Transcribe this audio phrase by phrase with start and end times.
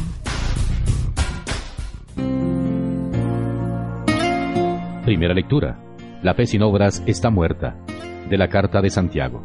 [5.07, 5.81] Primera lectura.
[6.23, 7.79] La fe sin obras está muerta.
[8.29, 9.43] De la carta de Santiago.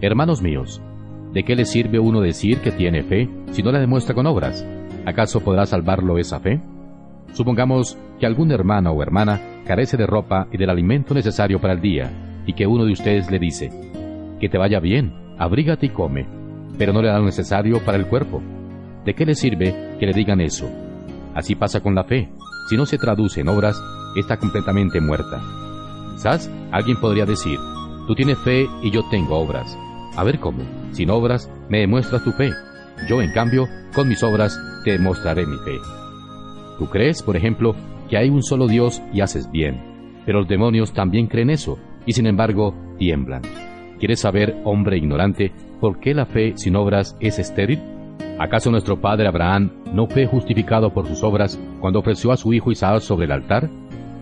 [0.00, 0.80] Hermanos míos,
[1.34, 4.64] ¿de qué le sirve uno decir que tiene fe si no la demuestra con obras?
[5.04, 6.62] ¿Acaso podrá salvarlo esa fe?
[7.32, 11.80] Supongamos que algún hermano o hermana carece de ropa y del alimento necesario para el
[11.80, 12.10] día,
[12.46, 13.70] y que uno de ustedes le dice,
[14.38, 16.26] que te vaya bien, abrígate y come,
[16.78, 18.42] pero no le da lo necesario para el cuerpo.
[19.04, 20.68] ¿De qué le sirve que le digan eso?
[21.34, 22.28] Así pasa con la fe.
[22.68, 23.80] Si no se traduce en obras,
[24.16, 25.42] está completamente muerta.
[26.12, 27.58] Quizás alguien podría decir,
[28.06, 29.76] tú tienes fe y yo tengo obras.
[30.16, 30.62] A ver cómo,
[30.92, 32.52] sin obras me demuestras tu fe.
[33.08, 35.78] Yo, en cambio, con mis obras te demostraré mi fe.
[36.78, 37.74] Tú crees, por ejemplo,
[38.08, 39.80] que hay un solo Dios y haces bien,
[40.26, 43.42] pero los demonios también creen eso, y sin embargo tiemblan.
[43.98, 47.80] ¿Quieres saber, hombre ignorante, por qué la fe sin obras es estéril?
[48.38, 52.72] ¿Acaso nuestro padre Abraham no fue justificado por sus obras cuando ofreció a su hijo
[52.72, 53.70] Isaac sobre el altar?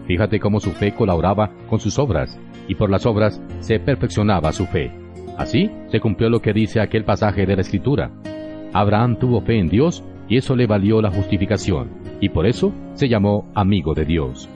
[0.06, 4.66] Fíjate cómo su fe colaboraba con sus obras, y por las obras se perfeccionaba su
[4.66, 4.92] fe.
[5.38, 8.10] Así se cumplió lo que dice aquel pasaje de la Escritura.
[8.74, 11.90] Abraham tuvo fe en Dios y eso le valió la justificación,
[12.22, 14.48] y por eso se llamó amigo de Dios.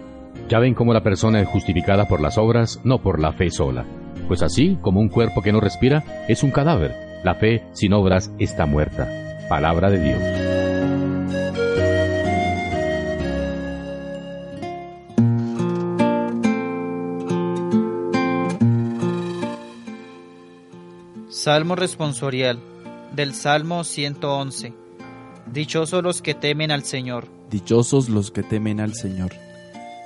[0.49, 3.85] Ya ven cómo la persona es justificada por las obras, no por la fe sola.
[4.29, 6.95] Pues así como un cuerpo que no respira es un cadáver,
[7.25, 9.09] la fe sin obras está muerta.
[9.49, 10.23] Palabra de Dios.
[21.29, 22.61] Salmo responsorial
[23.13, 24.86] del Salmo 111.
[25.57, 27.29] Dichosos los que temen al Señor.
[27.49, 29.33] Dichosos los que temen al Señor.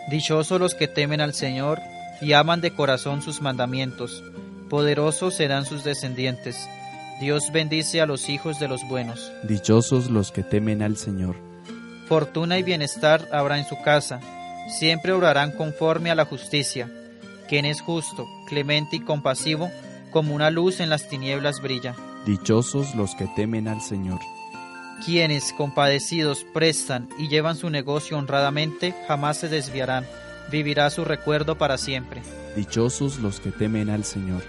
[0.08, 1.80] Dichosos los que temen al Señor
[2.20, 4.22] y aman de corazón sus mandamientos.
[4.68, 6.68] Poderosos serán sus descendientes.
[7.20, 9.32] Dios bendice a los hijos de los buenos.
[9.42, 11.34] Dichosos los que temen al Señor.
[12.06, 14.20] Fortuna y bienestar habrá en su casa.
[14.78, 16.88] Siempre orarán conforme a la justicia.
[17.48, 19.68] Quien es justo, clemente y compasivo,
[20.12, 21.96] como una luz en las tinieblas brilla.
[22.24, 24.20] Dichosos los que temen al Señor.
[25.04, 30.06] Quienes compadecidos prestan y llevan su negocio honradamente, jamás se desviarán.
[30.50, 32.22] Vivirá su recuerdo para siempre.
[32.54, 34.42] Dichosos los que temen al Señor.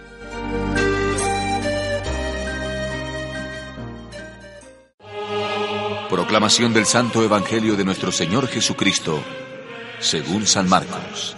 [6.09, 9.23] Proclamación del Santo Evangelio de nuestro Señor Jesucristo,
[9.99, 11.37] según San Marcos.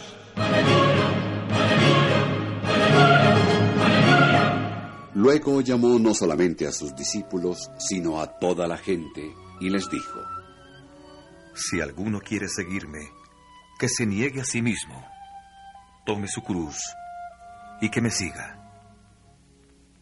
[5.23, 10.19] Luego llamó no solamente a sus discípulos, sino a toda la gente, y les dijo,
[11.55, 13.09] Si alguno quiere seguirme,
[13.79, 15.01] que se niegue a sí mismo,
[16.05, 16.75] tome su cruz
[17.79, 18.59] y que me siga.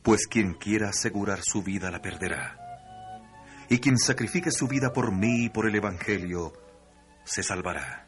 [0.01, 2.57] Pues quien quiera asegurar su vida la perderá,
[3.69, 6.51] y quien sacrifique su vida por mí y por el Evangelio,
[7.25, 8.07] se salvará.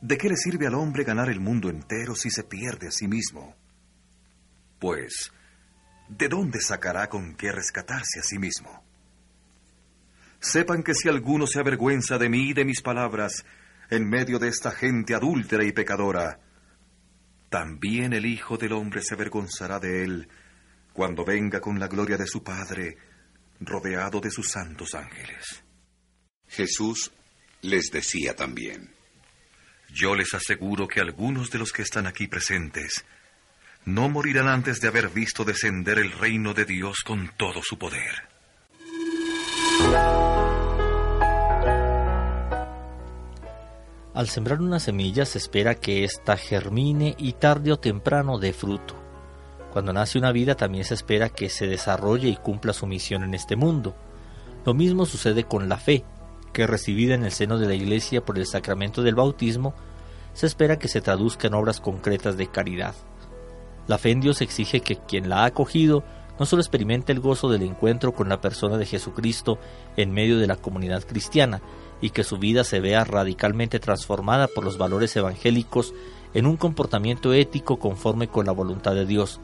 [0.00, 3.08] ¿De qué le sirve al hombre ganar el mundo entero si se pierde a sí
[3.08, 3.56] mismo?
[4.78, 5.32] Pues,
[6.18, 8.84] ¿de dónde sacará con qué rescatarse a sí mismo?
[10.40, 13.44] Sepan que si alguno se avergüenza de mí y de mis palabras
[13.90, 16.40] en medio de esta gente adúltera y pecadora,
[17.48, 20.28] también el Hijo del Hombre se avergonzará de él
[20.92, 22.96] cuando venga con la gloria de su Padre,
[23.60, 25.62] rodeado de sus santos ángeles.
[26.48, 27.12] Jesús
[27.62, 28.90] les decía también,
[29.90, 33.04] Yo les aseguro que algunos de los que están aquí presentes
[33.84, 38.28] no morirán antes de haber visto descender el reino de Dios con todo su poder.
[44.14, 48.94] Al sembrar una semilla se espera que ésta germine y tarde o temprano dé fruto.
[49.72, 53.34] Cuando nace una vida también se espera que se desarrolle y cumpla su misión en
[53.34, 53.96] este mundo.
[54.64, 56.04] Lo mismo sucede con la fe,
[56.52, 59.74] que recibida en el seno de la Iglesia por el sacramento del bautismo,
[60.34, 62.94] se espera que se traduzca en obras concretas de caridad.
[63.86, 66.04] La fe en Dios exige que quien la ha acogido
[66.38, 69.58] no solo experimente el gozo del encuentro con la persona de Jesucristo
[69.96, 71.60] en medio de la comunidad cristiana,
[72.00, 75.94] y que su vida se vea radicalmente transformada por los valores evangélicos
[76.34, 79.40] en un comportamiento ético conforme con la voluntad de Dios,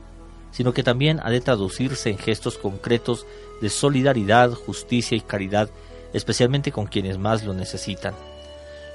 [0.50, 3.26] sino que también ha de traducirse en gestos concretos
[3.60, 5.70] de solidaridad, justicia y caridad,
[6.12, 8.14] especialmente con quienes más lo necesitan.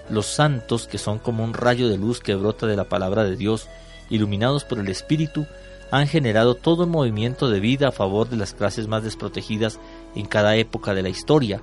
[0.09, 3.37] Los santos, que son como un rayo de luz que brota de la palabra de
[3.37, 3.69] Dios,
[4.09, 5.45] iluminados por el Espíritu,
[5.91, 9.79] han generado todo un movimiento de vida a favor de las clases más desprotegidas
[10.15, 11.61] en cada época de la historia.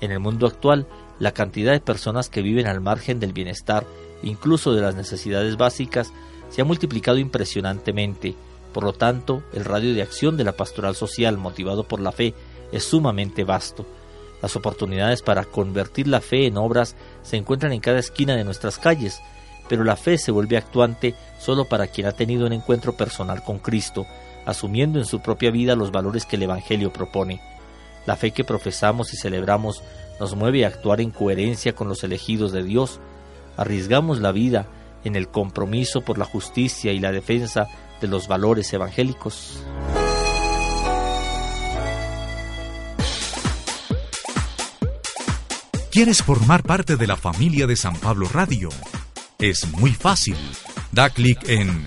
[0.00, 0.86] En el mundo actual,
[1.18, 3.86] la cantidad de personas que viven al margen del bienestar,
[4.22, 6.12] incluso de las necesidades básicas,
[6.48, 8.34] se ha multiplicado impresionantemente.
[8.72, 12.34] Por lo tanto, el radio de acción de la pastoral social motivado por la fe
[12.72, 13.86] es sumamente vasto.
[14.42, 18.78] Las oportunidades para convertir la fe en obras se encuentran en cada esquina de nuestras
[18.78, 19.20] calles,
[19.68, 23.58] pero la fe se vuelve actuante solo para quien ha tenido un encuentro personal con
[23.58, 24.06] Cristo,
[24.44, 27.40] asumiendo en su propia vida los valores que el Evangelio propone.
[28.06, 29.82] La fe que profesamos y celebramos
[30.20, 33.00] nos mueve a actuar en coherencia con los elegidos de Dios.
[33.56, 34.66] Arriesgamos la vida
[35.04, 37.68] en el compromiso por la justicia y la defensa
[38.00, 39.62] de los valores evangélicos.
[45.90, 48.68] ¿Quieres formar parte de la familia de San Pablo Radio?
[49.38, 50.36] Es muy fácil.
[50.92, 51.86] Da clic en